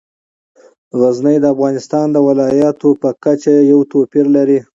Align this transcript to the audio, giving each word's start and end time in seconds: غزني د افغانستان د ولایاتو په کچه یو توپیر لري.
غزني 0.99 1.35
د 1.41 1.45
افغانستان 1.53 2.05
د 2.11 2.17
ولایاتو 2.27 2.89
په 3.01 3.09
کچه 3.23 3.53
یو 3.71 3.79
توپیر 3.91 4.25
لري. 4.35 4.59